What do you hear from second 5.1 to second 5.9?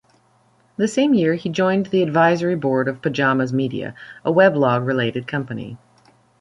company.